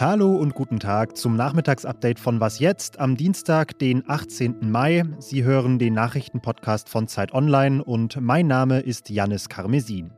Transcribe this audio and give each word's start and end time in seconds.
Hallo 0.00 0.36
und 0.36 0.54
guten 0.54 0.80
Tag 0.80 1.18
zum 1.18 1.36
Nachmittagsupdate 1.36 2.18
von 2.18 2.40
Was 2.40 2.58
jetzt 2.58 2.98
am 2.98 3.16
Dienstag, 3.16 3.78
den 3.78 4.08
18. 4.08 4.70
Mai. 4.70 5.02
Sie 5.18 5.44
hören 5.44 5.78
den 5.78 5.92
Nachrichtenpodcast 5.92 6.88
von 6.88 7.08
Zeit 7.08 7.34
Online 7.34 7.84
und 7.84 8.18
mein 8.22 8.46
Name 8.46 8.80
ist 8.80 9.10
Janis 9.10 9.50
Karmesin. 9.50 10.12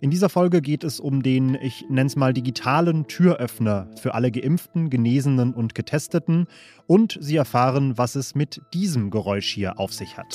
In 0.00 0.10
dieser 0.10 0.30
Folge 0.30 0.62
geht 0.62 0.82
es 0.82 0.98
um 0.98 1.22
den, 1.22 1.56
ich 1.56 1.84
nenne 1.90 2.06
es 2.06 2.16
mal, 2.16 2.32
digitalen 2.32 3.06
Türöffner 3.08 3.88
für 4.00 4.14
alle 4.14 4.30
Geimpften, 4.30 4.88
Genesenen 4.88 5.52
und 5.52 5.74
Getesteten. 5.74 6.46
Und 6.86 7.18
Sie 7.20 7.36
erfahren, 7.36 7.98
was 7.98 8.14
es 8.14 8.34
mit 8.34 8.62
diesem 8.72 9.10
Geräusch 9.10 9.52
hier 9.52 9.78
auf 9.78 9.92
sich 9.92 10.16
hat. 10.16 10.34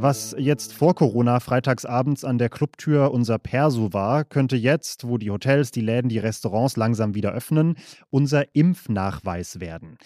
Was 0.00 0.32
jetzt 0.38 0.74
vor 0.74 0.94
Corona 0.94 1.40
freitagsabends 1.40 2.22
an 2.22 2.38
der 2.38 2.50
Clubtür 2.50 3.10
unser 3.10 3.40
Perso 3.40 3.92
war, 3.92 4.24
könnte 4.24 4.54
jetzt, 4.54 5.08
wo 5.08 5.18
die 5.18 5.32
Hotels, 5.32 5.72
die 5.72 5.80
Läden, 5.80 6.08
die 6.08 6.20
Restaurants 6.20 6.76
langsam 6.76 7.16
wieder 7.16 7.32
öffnen, 7.32 7.74
unser 8.08 8.54
Impfnachweis 8.54 9.58
werden. 9.58 9.98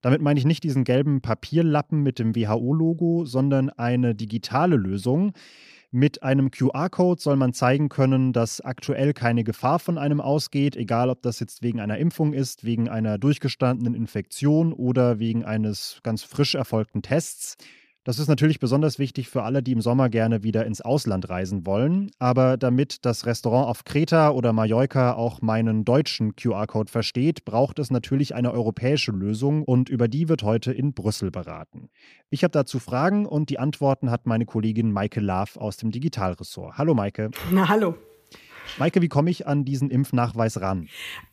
Damit 0.00 0.22
meine 0.22 0.40
ich 0.40 0.46
nicht 0.46 0.64
diesen 0.64 0.84
gelben 0.84 1.20
Papierlappen 1.20 2.02
mit 2.02 2.18
dem 2.18 2.34
WHO-Logo, 2.34 3.26
sondern 3.26 3.68
eine 3.68 4.14
digitale 4.14 4.76
Lösung. 4.76 5.34
Mit 5.90 6.22
einem 6.22 6.50
QR-Code 6.50 7.20
soll 7.20 7.36
man 7.36 7.52
zeigen 7.52 7.90
können, 7.90 8.32
dass 8.32 8.62
aktuell 8.62 9.12
keine 9.12 9.44
Gefahr 9.44 9.80
von 9.80 9.98
einem 9.98 10.22
ausgeht, 10.22 10.76
egal 10.76 11.10
ob 11.10 11.20
das 11.20 11.40
jetzt 11.40 11.62
wegen 11.62 11.78
einer 11.78 11.98
Impfung 11.98 12.32
ist, 12.32 12.64
wegen 12.64 12.88
einer 12.88 13.18
durchgestandenen 13.18 13.92
Infektion 13.92 14.72
oder 14.72 15.18
wegen 15.18 15.44
eines 15.44 16.00
ganz 16.02 16.22
frisch 16.22 16.54
erfolgten 16.54 17.02
Tests. 17.02 17.58
Das 18.06 18.20
ist 18.20 18.28
natürlich 18.28 18.60
besonders 18.60 19.00
wichtig 19.00 19.28
für 19.28 19.42
alle, 19.42 19.64
die 19.64 19.72
im 19.72 19.80
Sommer 19.80 20.08
gerne 20.08 20.44
wieder 20.44 20.64
ins 20.64 20.80
Ausland 20.80 21.28
reisen 21.28 21.66
wollen. 21.66 22.12
Aber 22.20 22.56
damit 22.56 23.04
das 23.04 23.26
Restaurant 23.26 23.66
auf 23.66 23.82
Kreta 23.82 24.30
oder 24.30 24.52
Mallorca 24.52 25.14
auch 25.14 25.42
meinen 25.42 25.84
deutschen 25.84 26.36
QR-Code 26.36 26.88
versteht, 26.88 27.44
braucht 27.44 27.80
es 27.80 27.90
natürlich 27.90 28.36
eine 28.36 28.52
europäische 28.52 29.10
Lösung 29.10 29.64
und 29.64 29.88
über 29.88 30.06
die 30.06 30.28
wird 30.28 30.44
heute 30.44 30.72
in 30.72 30.94
Brüssel 30.94 31.32
beraten. 31.32 31.88
Ich 32.30 32.44
habe 32.44 32.52
dazu 32.52 32.78
Fragen 32.78 33.26
und 33.26 33.50
die 33.50 33.58
Antworten 33.58 34.08
hat 34.08 34.24
meine 34.24 34.46
Kollegin 34.46 34.92
Maike 34.92 35.18
Love 35.18 35.60
aus 35.60 35.76
dem 35.76 35.90
Digitalressort. 35.90 36.78
Hallo 36.78 36.94
Maike. 36.94 37.32
Na 37.50 37.68
hallo. 37.68 37.96
Maike, 38.78 39.02
wie 39.02 39.08
komme 39.08 39.30
ich 39.30 39.46
an 39.46 39.64
diesen 39.64 39.90
Impfnachweis 39.90 40.60
ran? 40.60 40.88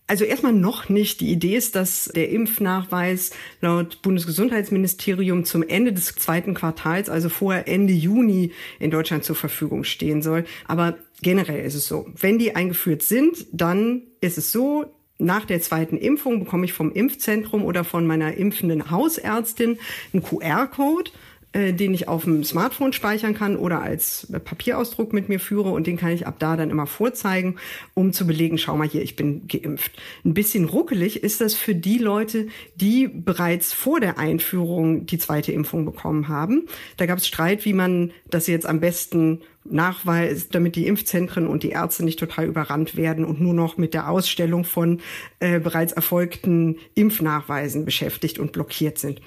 Also 0.08 0.26
erstmal 0.26 0.54
noch 0.54 0.90
nicht. 0.90 1.22
Die 1.22 1.32
Idee 1.32 1.56
ist, 1.56 1.76
dass 1.76 2.06
der 2.14 2.30
Impfnachweis 2.30 3.32
laut 3.62 4.02
Bundesgesundheitsministerium 4.02 5.46
zum 5.46 5.64
Ende 5.64 5.94
des 5.94 6.16
zweiten 6.16 6.54
Quartals, 6.54 7.10
also 7.10 7.30
vorher 7.30 7.68
Ende 7.68 7.94
Juni, 7.94 8.52
in 8.80 8.92
Deutschland 8.92 9.24
zur 9.24 9.36
Verfügung 9.36 9.84
stehen 9.84 10.22
soll. 10.22 10.46
Aber 10.68 10.98
generell 11.22 11.66
ist 11.66 11.76
es 11.76 11.88
so. 11.88 12.08
Wenn 12.20 12.38
die 12.38 12.56
eingeführt 12.56 13.02
sind, 13.02 13.48
dann 13.52 14.04
ist 14.20 14.38
es 14.38 14.52
so, 14.52 14.94
nach 15.20 15.46
der 15.46 15.62
zweiten 15.62 15.98
Impfung 15.98 16.40
bekomme 16.40 16.66
ich 16.66 16.74
vom 16.74 16.92
Impfzentrum 16.92 17.64
oder 17.64 17.84
von 17.84 18.06
meiner 18.06 18.36
impfenden 18.36 18.92
Hausärztin 18.92 19.78
einen 20.12 20.24
QR-Code 20.24 21.12
äh, 21.54 21.74
den 21.74 21.94
ich 21.94 22.08
auf 22.08 22.24
dem 22.24 22.44
Smartphone 22.44 22.94
speichern 22.94 23.34
kann 23.34 23.56
oder 23.56 23.82
als 23.82 24.28
Papierausdruck 24.44 25.14
mit 25.14 25.30
mir 25.30 25.40
führe 25.40 25.70
und 25.70 25.88
den 25.88 25.98
kann 25.98 26.12
ich 26.12 26.28
ab 26.28 26.36
da 26.40 26.58
dann 26.58 26.70
immer 26.70 26.88
vorzeigen, 26.88 27.58
um 27.94 28.12
zu 28.12 28.28
belegen, 28.28 28.58
schau 28.58 28.76
mal 28.76 28.88
hier, 28.88 29.02
ich 29.02 29.16
bin 29.16 29.48
geimpft. 29.48 29.92
Ein 30.26 30.34
bisschen 30.34 30.66
ruckelig 30.66 31.24
ist 31.24 31.42
das 31.42 31.54
für 31.54 31.76
die 31.76 31.98
Leute, 32.00 32.48
die 32.76 33.08
bereits 33.08 33.72
vor 33.72 34.00
der 34.00 34.18
Einführung 34.18 35.06
die 35.06 35.18
zweite 35.18 35.52
Impfung 35.52 35.86
bekommen 35.86 36.28
haben. 36.28 36.68
Da 36.98 37.06
gab 37.06 37.20
es 37.20 37.28
Streit, 37.28 37.66
wie 37.66 37.74
man 37.74 38.12
das 38.30 38.48
jetzt 38.48 38.66
am 38.66 38.80
besten 38.80 39.42
Nachweis, 39.66 40.50
damit 40.50 40.76
die 40.76 40.88
Impfzentren 40.88 41.48
und 41.48 41.64
die 41.64 41.70
Ärzte 41.70 42.04
nicht 42.04 42.20
total 42.20 42.46
überrannt 42.46 42.96
werden 42.96 43.24
und 43.24 43.40
nur 43.40 43.54
noch 43.54 43.78
mit 43.78 43.94
der 43.94 44.10
Ausstellung 44.10 44.66
von 44.66 45.00
äh, 45.40 45.60
bereits 45.60 45.94
erfolgten 45.94 46.78
Impfnachweisen 46.96 47.86
beschäftigt 47.86 48.40
und 48.40 48.52
blockiert 48.52 48.98
sind. 48.98 49.22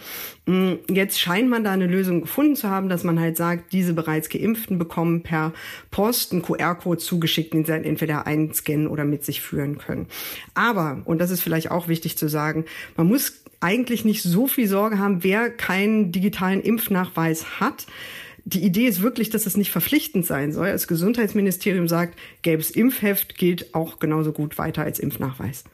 Mm, 0.47 0.75
jetzt 0.91 1.19
scheint 1.19 1.49
man 1.49 1.65
da 1.65 1.73
eine 1.73 1.87
Lösung 1.87 2.23
gefunden 2.23 2.57
zu 2.57 2.69
haben, 2.69 2.89
dass 2.89 3.05
man 3.05 3.19
halt 3.19 3.37
sagt, 3.37 3.73
diese 3.73 3.95
bereits 3.95 4.29
Geimpften 4.29 4.79
bekommen 4.79 5.23
per 5.23 5.53
Post 5.91 6.33
einen 6.33 6.43
QR-Code 6.43 6.99
zugeschickt, 6.99 7.55
den 7.55 7.65
sie 7.65 7.73
dann 7.73 7.85
entweder 7.85 8.27
einscannen 8.27 8.89
oder 8.89 9.05
mit 9.05 9.25
sich 9.25 9.41
führen 9.41 9.79
können. 9.79 10.07
Aber, 10.55 11.03
und 11.05 11.19
das 11.19 11.31
ist 11.31 11.41
vielleicht 11.41 11.71
auch 11.71 11.89
wichtig 11.89 12.19
zu 12.19 12.29
sagen, 12.29 12.65
man 12.97 13.07
muss 13.07 13.43
eigentlich 13.61 14.05
nicht 14.05 14.23
so 14.23 14.47
viel 14.47 14.69
Sorge 14.69 14.99
haben, 14.99 15.25
wer 15.25 15.51
keinen 15.51 16.13
digitalen 16.13 16.61
Impfnachweis 16.61 17.59
hat 17.61 17.87
die 18.49 18.65
Idee 18.65 18.87
ist 18.87 19.03
wirklich, 19.03 19.29
dass 19.29 19.45
es 19.45 19.57
nicht 19.57 19.73
verpflichtend 19.73 20.25
sein 20.25 20.53
soll. 20.53 20.71
Das 20.71 20.87
Gesundheitsministerium 20.87 21.89
sagt, 21.89 22.17
gäbe 22.43 22.63
Impfheft, 22.75 23.37
gilt 23.37 23.75
auch 23.75 23.99
genauso 23.99 24.33
gut 24.33 24.57
weiter 24.57 24.83
als 24.83 25.01
Impfnachweis. 25.01 25.65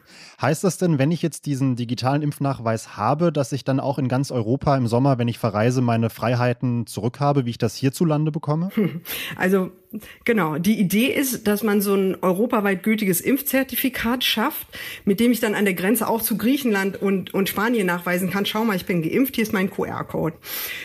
Heißt 0.41 0.63
das 0.63 0.79
denn, 0.79 0.97
wenn 0.97 1.11
ich 1.11 1.21
jetzt 1.21 1.45
diesen 1.45 1.75
digitalen 1.75 2.23
Impfnachweis 2.23 2.97
habe, 2.97 3.31
dass 3.31 3.51
ich 3.51 3.63
dann 3.63 3.79
auch 3.79 3.99
in 3.99 4.07
ganz 4.07 4.31
Europa 4.31 4.75
im 4.75 4.87
Sommer, 4.87 5.19
wenn 5.19 5.27
ich 5.27 5.37
verreise, 5.37 5.81
meine 5.81 6.09
Freiheiten 6.09 6.87
zurückhabe, 6.87 7.45
wie 7.45 7.51
ich 7.51 7.59
das 7.59 7.75
hierzulande 7.75 8.31
bekomme? 8.31 8.69
Also 9.35 9.71
Genau. 10.25 10.57
Die 10.57 10.79
Idee 10.79 11.07
ist, 11.07 11.47
dass 11.47 11.63
man 11.63 11.81
so 11.81 11.93
ein 11.93 12.17
europaweit 12.21 12.83
gültiges 12.83 13.21
Impfzertifikat 13.21 14.23
schafft, 14.23 14.67
mit 15.05 15.19
dem 15.19 15.31
ich 15.31 15.39
dann 15.39 15.53
an 15.53 15.65
der 15.65 15.73
Grenze 15.73 16.07
auch 16.07 16.21
zu 16.21 16.37
Griechenland 16.37 17.01
und, 17.01 17.33
und 17.33 17.49
Spanien 17.49 17.85
nachweisen 17.85 18.29
kann, 18.29 18.45
schau 18.45 18.63
mal, 18.63 18.75
ich 18.75 18.85
bin 18.85 19.01
geimpft, 19.01 19.35
hier 19.35 19.43
ist 19.43 19.53
mein 19.53 19.69
QR-Code. 19.69 20.35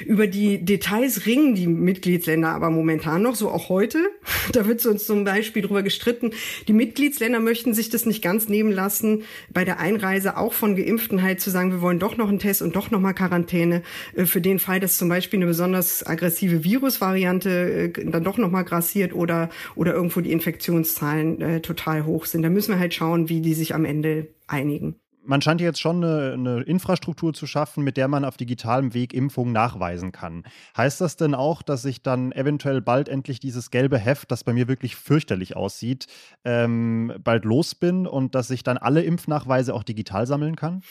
Über 0.05 0.27
die 0.27 0.65
Details 0.65 1.27
ringen 1.27 1.55
die 1.55 1.67
Mitgliedsländer 1.67 2.51
aber 2.51 2.71
momentan 2.71 3.23
noch, 3.23 3.35
so 3.35 3.51
auch 3.51 3.69
heute. 3.69 3.99
Da 4.53 4.67
wird 4.67 4.85
uns 4.87 5.05
zum 5.05 5.25
Beispiel 5.25 5.63
drüber 5.63 5.83
gestritten, 5.83 6.31
die 6.69 6.73
Mitgliedsländer 6.73 7.39
möchten 7.39 7.75
sich 7.75 7.91
das 7.91 8.07
nicht 8.07 8.23
ganz 8.23 8.49
nehmen 8.49 8.73
lassen, 8.73 9.25
bei 9.51 9.65
der 9.65 9.79
Einreise 9.79 10.39
auch 10.39 10.55
von 10.55 10.75
Geimpften 10.75 11.23
halt 11.23 11.41
zu 11.41 11.51
sagen, 11.51 11.71
wir 11.71 11.83
wollen 11.83 11.99
doch 11.99 12.17
noch 12.17 12.29
einen 12.29 12.39
Test 12.39 12.63
und 12.63 12.75
doch 12.75 12.91
noch 12.91 13.01
mal 13.01 13.13
Quarantäne 13.13 13.83
äh, 14.17 14.25
für 14.25 14.41
den 14.41 14.59
Fall, 14.59 14.81
dass 14.81 14.97
zum 14.97 15.11
Beispiel 15.11 15.39
eine 15.39 15.47
besonders 15.47 16.07
aggressive 16.07 16.65
Virusvariante 16.65 17.93
äh, 17.95 18.05
dann 18.07 18.25
doch 18.25 18.39
noch 18.39 18.51
mal 18.51 18.63
grassiert 18.63 18.98
passiert 18.99 19.15
oder, 19.15 19.49
oder 19.77 19.95
irgendwo 19.95 20.21
die 20.21 20.33
Infektionszahlen 20.33 21.41
äh, 21.41 21.61
total 21.61 22.05
hoch 22.05 22.25
sind. 22.25 22.43
Da 22.43 22.51
müssen 22.51 22.73
wir 22.73 22.79
halt 22.79 22.95
schauen, 22.95 23.29
wie 23.29 23.41
die 23.41 23.55
sich 23.55 23.75
am 23.75 23.85
Ende 23.85 24.29
einigen 24.47 24.97
man 25.25 25.43
scheint 25.43 25.61
jetzt 25.61 25.81
schon 25.81 26.03
eine, 26.03 26.33
eine, 26.33 26.63
Infrastruktur 26.63 27.35
zu 27.35 27.47
schaffen, 27.47 27.85
mit 27.85 27.97
der 27.97 28.09
man 28.09 28.25
auf 28.25 28.37
digitalem 28.37 28.95
Weg 28.95 29.13
Impfungen 29.13 29.53
nachweisen 29.53 30.13
kann. 30.13 30.45
Heißt 30.77 31.01
das 31.01 31.17
denn 31.17 31.35
auch, 31.35 31.63
dass 31.63 31.85
ich 31.85 32.03
dann 32.03 32.33
eventuell 32.33 32.81
bald 32.81 33.09
endlich 33.09 33.41
dieses 33.41 33.71
gelbe 33.71 33.99
Heft, 33.99 34.31
das 34.31 34.45
bei 34.45 34.53
mir 34.53 34.69
wirklich 34.69 34.97
fürchterlich 34.97 35.57
aussieht, 35.57 36.07
ähm, 36.45 37.13
bald 37.23 37.45
los 37.45 37.75
bin 37.75 38.07
und 38.07 38.35
dass 38.35 38.51
ich 38.51 38.63
dann 38.63 38.79
alle 38.79 39.03
Impfnachweise 39.03 39.75
auch 39.75 39.83
digital 39.83 40.27
sammeln 40.27 40.57
kann? 40.57 40.83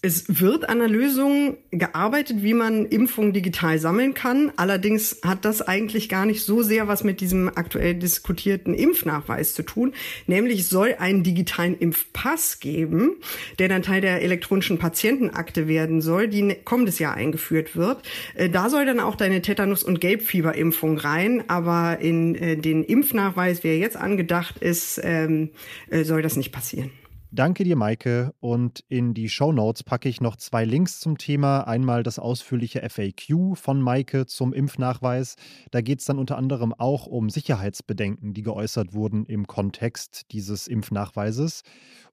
Es 0.00 0.40
wird 0.40 0.68
an 0.68 0.78
der 0.78 0.88
Lösung 0.88 1.56
gearbeitet, 1.70 2.42
wie 2.42 2.54
man 2.54 2.86
Impfungen 2.86 3.32
digital 3.32 3.78
sammeln 3.78 4.14
kann. 4.14 4.52
Allerdings 4.56 5.20
hat 5.24 5.44
das 5.44 5.60
eigentlich 5.60 6.08
gar 6.08 6.24
nicht 6.24 6.44
so 6.44 6.62
sehr 6.62 6.88
was 6.88 7.04
mit 7.04 7.20
diesem 7.20 7.48
aktuell 7.54 7.94
diskutierten 7.94 8.74
Impfnachweis 8.74 9.54
zu 9.54 9.62
tun. 9.62 9.92
Nämlich 10.26 10.66
soll 10.66 10.96
einen 10.98 11.22
digitalen 11.22 11.76
Impfpass 11.76 12.60
geben, 12.60 13.16
der 13.58 13.68
dann 13.68 13.81
Teil 13.82 14.00
der 14.00 14.22
elektronischen 14.22 14.78
Patientenakte 14.78 15.68
werden 15.68 16.00
soll, 16.00 16.28
die 16.28 16.42
ne, 16.42 16.56
kommendes 16.56 16.98
Jahr 16.98 17.14
eingeführt 17.14 17.76
wird. 17.76 18.02
Äh, 18.34 18.48
da 18.48 18.70
soll 18.70 18.86
dann 18.86 19.00
auch 19.00 19.16
deine 19.16 19.42
Tetanus- 19.42 19.82
und 19.82 20.00
Gelbfieberimpfung 20.00 20.98
rein, 20.98 21.44
aber 21.48 21.98
in 22.00 22.34
äh, 22.34 22.56
den 22.56 22.84
Impfnachweis, 22.84 23.64
wie 23.64 23.68
er 23.68 23.78
jetzt 23.78 23.96
angedacht 23.96 24.58
ist, 24.58 25.00
ähm, 25.02 25.50
äh, 25.90 26.04
soll 26.04 26.22
das 26.22 26.36
nicht 26.36 26.52
passieren. 26.52 26.90
Danke 27.34 27.64
dir, 27.64 27.76
Maike. 27.76 28.34
Und 28.40 28.84
in 28.90 29.14
die 29.14 29.30
Show 29.30 29.52
Notes 29.52 29.82
packe 29.82 30.06
ich 30.06 30.20
noch 30.20 30.36
zwei 30.36 30.66
Links 30.66 31.00
zum 31.00 31.16
Thema. 31.16 31.62
Einmal 31.62 32.02
das 32.02 32.18
ausführliche 32.18 32.86
FAQ 32.86 33.56
von 33.56 33.80
Maike 33.80 34.26
zum 34.26 34.52
Impfnachweis. 34.52 35.36
Da 35.70 35.80
geht 35.80 36.00
es 36.00 36.04
dann 36.04 36.18
unter 36.18 36.36
anderem 36.36 36.74
auch 36.74 37.06
um 37.06 37.30
Sicherheitsbedenken, 37.30 38.34
die 38.34 38.42
geäußert 38.42 38.92
wurden 38.92 39.24
im 39.24 39.46
Kontext 39.46 40.30
dieses 40.32 40.68
Impfnachweises. 40.68 41.62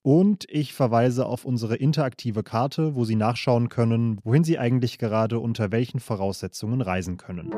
Und 0.04 0.46
ich 0.48 0.74
verweise 0.74 1.26
auf 1.26 1.44
unsere 1.44 1.76
interaktive 1.76 2.42
Karte, 2.42 2.96
wo 2.96 3.04
Sie 3.04 3.18
nachschauen 3.18 3.68
können, 3.68 4.20
wohin 4.24 4.46
Sie 4.46 4.58
eigentlich 4.58 5.00
gerade 5.00 5.40
unter 5.40 5.74
welchen 5.74 6.00
Voraussetzungen 6.00 6.80
reisen 6.80 7.18
können. 7.18 7.52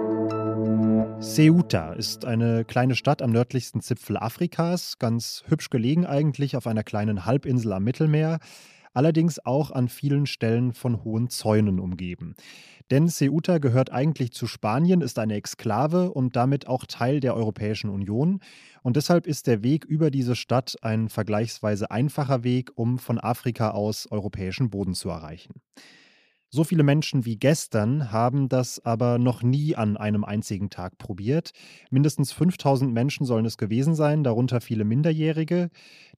Ceuta 1.21 1.93
ist 1.93 2.25
eine 2.25 2.65
kleine 2.65 2.95
Stadt 2.95 3.21
am 3.21 3.31
nördlichsten 3.31 3.81
Zipfel 3.81 4.17
Afrikas, 4.17 4.97
ganz 4.97 5.43
hübsch 5.47 5.69
gelegen 5.69 6.05
eigentlich 6.07 6.55
auf 6.55 6.65
einer 6.65 6.83
kleinen 6.83 7.25
Halbinsel 7.25 7.50
am 7.71 7.83
Mittelmeer, 7.83 8.39
allerdings 8.93 9.43
auch 9.45 9.71
an 9.71 9.87
vielen 9.87 10.25
Stellen 10.25 10.73
von 10.73 11.03
hohen 11.03 11.29
Zäunen 11.29 11.79
umgeben. 11.79 12.35
Denn 12.91 13.07
Ceuta 13.07 13.57
gehört 13.59 13.91
eigentlich 13.91 14.33
zu 14.33 14.47
Spanien, 14.47 14.99
ist 14.99 15.17
eine 15.17 15.35
Exklave 15.35 16.11
und 16.11 16.35
damit 16.35 16.67
auch 16.67 16.85
Teil 16.85 17.21
der 17.21 17.35
Europäischen 17.35 17.89
Union. 17.89 18.41
Und 18.83 18.97
deshalb 18.97 19.27
ist 19.27 19.47
der 19.47 19.63
Weg 19.63 19.85
über 19.85 20.11
diese 20.11 20.35
Stadt 20.35 20.75
ein 20.81 21.07
vergleichsweise 21.07 21.89
einfacher 21.89 22.43
Weg, 22.43 22.71
um 22.75 22.99
von 22.99 23.17
Afrika 23.17 23.71
aus 23.71 24.11
europäischen 24.11 24.69
Boden 24.69 24.93
zu 24.93 25.09
erreichen. 25.09 25.61
So 26.53 26.65
viele 26.65 26.83
Menschen 26.83 27.23
wie 27.25 27.37
gestern 27.37 28.11
haben 28.11 28.49
das 28.49 28.83
aber 28.83 29.17
noch 29.19 29.41
nie 29.41 29.75
an 29.77 29.95
einem 29.95 30.25
einzigen 30.25 30.69
Tag 30.69 30.97
probiert. 30.97 31.51
Mindestens 31.91 32.33
5000 32.33 32.93
Menschen 32.93 33.25
sollen 33.25 33.45
es 33.45 33.57
gewesen 33.57 33.95
sein, 33.95 34.25
darunter 34.25 34.59
viele 34.59 34.83
Minderjährige. 34.83 35.69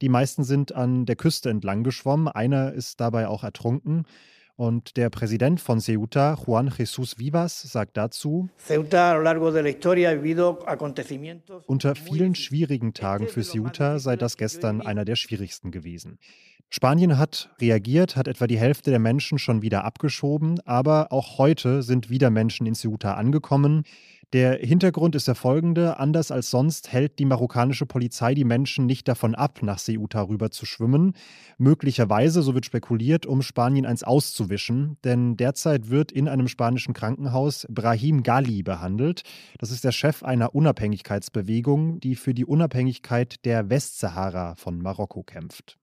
Die 0.01 0.09
meisten 0.09 0.43
sind 0.43 0.73
an 0.73 1.05
der 1.05 1.17
Küste 1.17 1.51
entlang 1.51 1.83
geschwommen, 1.83 2.27
einer 2.27 2.73
ist 2.73 2.99
dabei 2.99 3.27
auch 3.27 3.43
ertrunken. 3.43 4.05
Und 4.55 4.97
der 4.97 5.09
Präsident 5.09 5.59
von 5.59 5.79
Ceuta, 5.79 6.35
Juan 6.35 6.69
Jesús 6.69 7.17
Vivas, 7.17 7.59
sagt 7.63 7.97
dazu, 7.97 8.49
unter 11.65 11.95
vielen 11.95 12.35
schwierigen 12.35 12.93
Tagen 12.93 13.27
für 13.27 13.41
Ceuta 13.41 13.97
sei 13.99 14.15
das 14.15 14.37
gestern 14.37 14.81
einer 14.81 15.05
der 15.05 15.15
schwierigsten 15.15 15.71
gewesen. 15.71 16.19
Spanien 16.69 17.17
hat 17.17 17.49
reagiert, 17.61 18.15
hat 18.15 18.27
etwa 18.27 18.47
die 18.47 18.57
Hälfte 18.57 18.89
der 18.89 18.99
Menschen 18.99 19.37
schon 19.37 19.61
wieder 19.61 19.85
abgeschoben, 19.85 20.59
aber 20.65 21.11
auch 21.11 21.37
heute 21.37 21.83
sind 21.83 22.09
wieder 22.09 22.29
Menschen 22.29 22.65
in 22.65 22.73
Ceuta 22.73 23.13
angekommen. 23.13 23.83
Der 24.33 24.57
Hintergrund 24.57 25.13
ist 25.13 25.27
der 25.27 25.35
folgende. 25.35 25.99
Anders 25.99 26.31
als 26.31 26.49
sonst 26.49 26.91
hält 26.91 27.19
die 27.19 27.25
marokkanische 27.25 27.85
Polizei 27.85 28.33
die 28.33 28.45
Menschen 28.45 28.87
nicht 28.87 29.07
davon 29.07 29.35
ab, 29.35 29.59
nach 29.61 29.77
Ceuta 29.77 30.23
rüber 30.23 30.49
zu 30.49 30.65
schwimmen. 30.65 31.13
Möglicherweise, 31.59 32.41
so 32.41 32.55
wird 32.55 32.65
spekuliert, 32.65 33.27
um 33.27 33.43
Spanien 33.43 33.85
eins 33.85 34.03
auszuwischen. 34.03 34.97
Denn 35.03 35.37
derzeit 35.37 35.91
wird 35.91 36.11
in 36.11 36.27
einem 36.27 36.47
spanischen 36.47 36.95
Krankenhaus 36.95 37.67
Brahim 37.69 38.23
Gali 38.23 38.63
behandelt. 38.63 39.21
Das 39.59 39.69
ist 39.69 39.83
der 39.83 39.91
Chef 39.91 40.23
einer 40.23 40.55
Unabhängigkeitsbewegung, 40.55 41.99
die 41.99 42.15
für 42.15 42.33
die 42.33 42.45
Unabhängigkeit 42.45 43.45
der 43.45 43.69
Westsahara 43.69 44.55
von 44.55 44.81
Marokko 44.81 45.21
kämpft. 45.21 45.77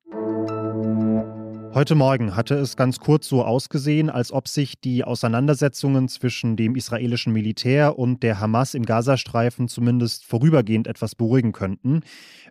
Heute 1.73 1.95
Morgen 1.95 2.35
hatte 2.35 2.57
es 2.57 2.77
ganz 2.77 2.99
kurz 2.99 3.29
so 3.29 3.45
ausgesehen, 3.45 4.11
als 4.11 4.33
ob 4.33 4.49
sich 4.49 4.81
die 4.81 5.05
Auseinandersetzungen 5.05 6.09
zwischen 6.09 6.57
dem 6.57 6.75
israelischen 6.75 7.33
Militär 7.33 7.97
und 7.97 8.25
der 8.25 8.41
Hamas 8.41 8.75
im 8.75 8.85
Gazastreifen 8.85 9.69
zumindest 9.69 10.25
vorübergehend 10.25 10.89
etwas 10.89 11.15
beruhigen 11.15 11.53
könnten. 11.53 12.01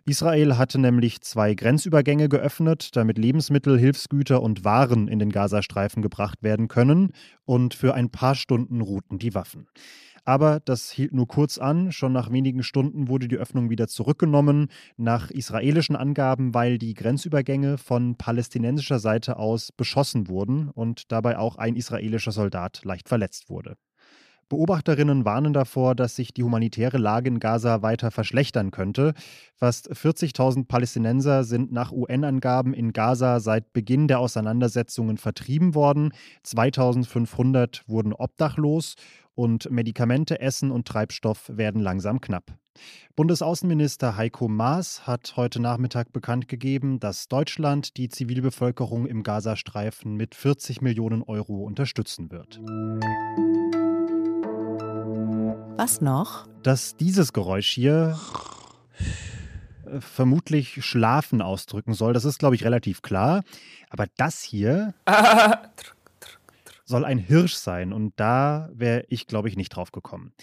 Israel 0.06 0.56
hatte 0.56 0.78
nämlich 0.78 1.20
zwei 1.20 1.52
Grenzübergänge 1.52 2.30
geöffnet, 2.30 2.96
damit 2.96 3.18
Lebensmittel, 3.18 3.78
Hilfsgüter 3.78 4.42
und 4.42 4.64
Waren 4.64 5.06
in 5.06 5.18
den 5.18 5.30
Gazastreifen 5.30 6.00
gebracht 6.00 6.42
werden 6.42 6.68
können, 6.68 7.12
und 7.44 7.74
für 7.74 7.94
ein 7.94 8.10
paar 8.10 8.36
Stunden 8.36 8.80
ruhten 8.80 9.18
die 9.18 9.34
Waffen. 9.34 9.66
Aber 10.24 10.60
das 10.60 10.90
hielt 10.90 11.12
nur 11.12 11.26
kurz 11.26 11.58
an. 11.58 11.92
Schon 11.92 12.12
nach 12.12 12.30
wenigen 12.30 12.62
Stunden 12.62 13.08
wurde 13.08 13.28
die 13.28 13.36
Öffnung 13.36 13.70
wieder 13.70 13.88
zurückgenommen, 13.88 14.68
nach 14.96 15.30
israelischen 15.30 15.96
Angaben, 15.96 16.54
weil 16.54 16.78
die 16.78 16.94
Grenzübergänge 16.94 17.78
von 17.78 18.16
palästinensischer 18.16 18.98
Seite 18.98 19.36
aus 19.36 19.72
beschossen 19.72 20.28
wurden 20.28 20.68
und 20.68 21.12
dabei 21.12 21.38
auch 21.38 21.56
ein 21.56 21.76
israelischer 21.76 22.32
Soldat 22.32 22.80
leicht 22.84 23.08
verletzt 23.08 23.50
wurde. 23.50 23.76
Beobachterinnen 24.50 25.24
warnen 25.24 25.52
davor, 25.52 25.94
dass 25.94 26.16
sich 26.16 26.34
die 26.34 26.42
humanitäre 26.42 26.98
Lage 26.98 27.28
in 27.28 27.38
Gaza 27.38 27.82
weiter 27.82 28.10
verschlechtern 28.10 28.72
könnte. 28.72 29.14
Fast 29.54 29.92
40.000 29.92 30.66
Palästinenser 30.66 31.44
sind 31.44 31.70
nach 31.70 31.92
UN-Angaben 31.92 32.74
in 32.74 32.92
Gaza 32.92 33.38
seit 33.38 33.72
Beginn 33.72 34.08
der 34.08 34.18
Auseinandersetzungen 34.18 35.18
vertrieben 35.18 35.76
worden. 35.76 36.12
2500 36.42 37.84
wurden 37.86 38.12
obdachlos 38.12 38.96
und 39.40 39.70
Medikamente, 39.70 40.38
Essen 40.38 40.70
und 40.70 40.86
Treibstoff 40.86 41.48
werden 41.48 41.80
langsam 41.80 42.20
knapp. 42.20 42.52
Bundesaußenminister 43.16 44.14
Heiko 44.18 44.48
Maas 44.48 45.06
hat 45.06 45.32
heute 45.36 45.60
Nachmittag 45.60 46.12
bekannt 46.12 46.46
gegeben, 46.46 47.00
dass 47.00 47.26
Deutschland 47.26 47.96
die 47.96 48.10
Zivilbevölkerung 48.10 49.06
im 49.06 49.22
Gazastreifen 49.22 50.14
mit 50.14 50.34
40 50.34 50.82
Millionen 50.82 51.22
Euro 51.22 51.64
unterstützen 51.64 52.30
wird. 52.30 52.60
Was 55.78 56.02
noch? 56.02 56.46
Dass 56.62 56.98
dieses 56.98 57.32
Geräusch 57.32 57.70
hier 57.70 58.18
äh, 59.86 60.02
vermutlich 60.02 60.84
Schlafen 60.84 61.40
ausdrücken 61.40 61.94
soll, 61.94 62.12
das 62.12 62.26
ist, 62.26 62.40
glaube 62.40 62.56
ich, 62.56 62.64
relativ 62.66 63.00
klar. 63.00 63.42
Aber 63.88 64.04
das 64.18 64.42
hier 64.42 64.92
soll 66.90 67.06
ein 67.06 67.18
Hirsch 67.18 67.54
sein 67.54 67.94
und 67.94 68.12
da 68.20 68.68
wäre 68.74 69.04
ich, 69.08 69.26
glaube 69.26 69.48
ich, 69.48 69.56
nicht 69.56 69.70
drauf 69.70 69.92
gekommen. 69.92 70.34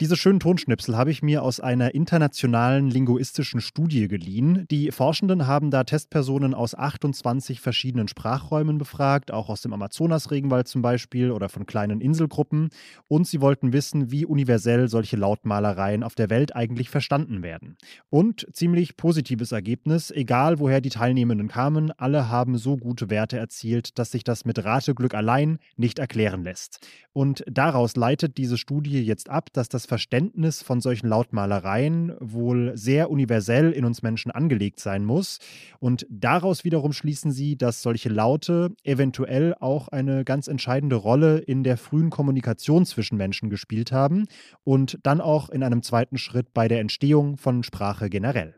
Diese 0.00 0.16
schönen 0.16 0.40
Tonschnipsel 0.40 0.96
habe 0.96 1.12
ich 1.12 1.22
mir 1.22 1.44
aus 1.44 1.60
einer 1.60 1.94
internationalen 1.94 2.90
linguistischen 2.90 3.60
Studie 3.60 4.08
geliehen. 4.08 4.66
Die 4.68 4.90
Forschenden 4.90 5.46
haben 5.46 5.70
da 5.70 5.84
Testpersonen 5.84 6.52
aus 6.52 6.74
28 6.74 7.60
verschiedenen 7.60 8.08
Sprachräumen 8.08 8.78
befragt, 8.78 9.30
auch 9.30 9.48
aus 9.48 9.62
dem 9.62 9.72
Amazonasregenwald 9.72 10.66
zum 10.66 10.82
Beispiel 10.82 11.30
oder 11.30 11.48
von 11.48 11.64
kleinen 11.64 12.00
Inselgruppen. 12.00 12.70
Und 13.06 13.28
sie 13.28 13.40
wollten 13.40 13.72
wissen, 13.72 14.10
wie 14.10 14.26
universell 14.26 14.88
solche 14.88 15.16
Lautmalereien 15.16 16.02
auf 16.02 16.16
der 16.16 16.28
Welt 16.28 16.56
eigentlich 16.56 16.90
verstanden 16.90 17.44
werden. 17.44 17.76
Und 18.10 18.48
ziemlich 18.52 18.96
positives 18.96 19.52
Ergebnis, 19.52 20.10
egal 20.10 20.58
woher 20.58 20.80
die 20.80 20.90
Teilnehmenden 20.90 21.46
kamen, 21.46 21.92
alle 21.92 22.28
haben 22.28 22.58
so 22.58 22.76
gute 22.76 23.10
Werte 23.10 23.38
erzielt, 23.38 23.96
dass 24.00 24.10
sich 24.10 24.24
das 24.24 24.44
mit 24.44 24.64
Rateglück 24.64 25.14
allein 25.14 25.58
nicht 25.76 26.00
erklären 26.00 26.42
lässt. 26.42 26.80
Und 27.12 27.44
daraus 27.46 27.94
leitet 27.94 28.38
diese 28.38 28.58
Studie 28.58 29.00
jetzt 29.00 29.30
ab, 29.30 29.52
dass 29.52 29.68
das 29.84 29.88
Verständnis 29.88 30.62
von 30.62 30.80
solchen 30.80 31.08
Lautmalereien 31.08 32.14
wohl 32.18 32.72
sehr 32.74 33.10
universell 33.10 33.70
in 33.70 33.84
uns 33.84 34.02
Menschen 34.02 34.30
angelegt 34.30 34.80
sein 34.80 35.04
muss. 35.04 35.40
Und 35.78 36.06
daraus 36.08 36.64
wiederum 36.64 36.94
schließen 36.94 37.32
sie, 37.32 37.56
dass 37.56 37.82
solche 37.82 38.08
Laute 38.08 38.70
eventuell 38.82 39.54
auch 39.60 39.88
eine 39.88 40.24
ganz 40.24 40.48
entscheidende 40.48 40.96
Rolle 40.96 41.38
in 41.38 41.64
der 41.64 41.76
frühen 41.76 42.08
Kommunikation 42.08 42.86
zwischen 42.86 43.18
Menschen 43.18 43.50
gespielt 43.50 43.92
haben 43.92 44.24
und 44.64 44.98
dann 45.02 45.20
auch 45.20 45.50
in 45.50 45.62
einem 45.62 45.82
zweiten 45.82 46.16
Schritt 46.16 46.54
bei 46.54 46.66
der 46.66 46.80
Entstehung 46.80 47.36
von 47.36 47.62
Sprache 47.62 48.08
generell. 48.08 48.54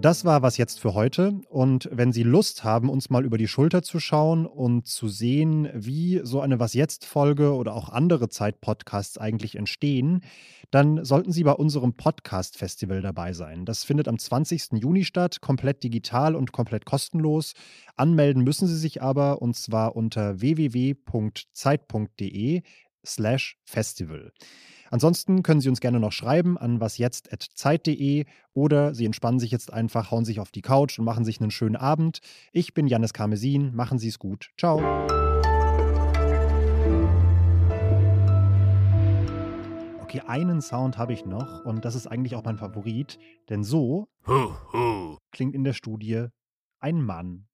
Das 0.00 0.24
war 0.24 0.40
was 0.40 0.56
jetzt 0.56 0.80
für 0.80 0.94
heute. 0.94 1.42
Und 1.50 1.90
wenn 1.92 2.10
Sie 2.10 2.22
Lust 2.22 2.64
haben, 2.64 2.88
uns 2.88 3.10
mal 3.10 3.26
über 3.26 3.36
die 3.36 3.48
Schulter 3.48 3.82
zu 3.82 4.00
schauen 4.00 4.46
und 4.46 4.86
zu 4.86 5.08
sehen, 5.08 5.68
wie 5.74 6.22
so 6.22 6.40
eine 6.40 6.58
Was 6.58 6.72
jetzt 6.72 7.04
Folge 7.04 7.52
oder 7.52 7.74
auch 7.74 7.90
andere 7.90 8.30
Zeit-Podcasts 8.30 9.18
eigentlich 9.18 9.56
entstehen, 9.56 10.22
dann 10.70 11.04
sollten 11.04 11.32
Sie 11.32 11.44
bei 11.44 11.52
unserem 11.52 11.92
Podcast-Festival 11.98 13.02
dabei 13.02 13.34
sein. 13.34 13.66
Das 13.66 13.84
findet 13.84 14.08
am 14.08 14.18
20. 14.18 14.80
Juni 14.80 15.04
statt, 15.04 15.42
komplett 15.42 15.82
digital 15.82 16.34
und 16.34 16.50
komplett 16.52 16.86
kostenlos. 16.86 17.52
Anmelden 17.96 18.42
müssen 18.42 18.66
Sie 18.68 18.78
sich 18.78 19.02
aber 19.02 19.42
und 19.42 19.54
zwar 19.54 19.96
unter 19.96 20.40
www.zeit.de 20.40 21.02
slash 23.04 23.58
festival. 23.64 24.32
Ansonsten 24.90 25.44
können 25.44 25.60
Sie 25.60 25.68
uns 25.68 25.80
gerne 25.80 26.00
noch 26.00 26.10
schreiben 26.10 26.58
an 26.58 26.80
wasjetzt.zeit.de 26.80 28.24
oder 28.52 28.92
Sie 28.92 29.06
entspannen 29.06 29.38
sich 29.38 29.52
jetzt 29.52 29.72
einfach, 29.72 30.10
hauen 30.10 30.24
sich 30.24 30.40
auf 30.40 30.50
die 30.50 30.62
Couch 30.62 30.98
und 30.98 31.04
machen 31.04 31.24
sich 31.24 31.40
einen 31.40 31.52
schönen 31.52 31.76
Abend. 31.76 32.18
Ich 32.52 32.74
bin 32.74 32.88
Janis 32.88 33.12
Karmesin, 33.12 33.72
machen 33.74 34.00
Sie 34.00 34.08
es 34.08 34.18
gut. 34.18 34.50
Ciao. 34.58 34.78
Okay, 40.02 40.22
einen 40.26 40.60
Sound 40.60 40.98
habe 40.98 41.12
ich 41.12 41.24
noch 41.24 41.64
und 41.64 41.84
das 41.84 41.94
ist 41.94 42.08
eigentlich 42.08 42.34
auch 42.34 42.42
mein 42.42 42.58
Favorit, 42.58 43.20
denn 43.48 43.62
so 43.62 44.08
klingt 45.30 45.54
in 45.54 45.62
der 45.62 45.72
Studie 45.72 46.26
ein 46.80 47.00
Mann. 47.00 47.46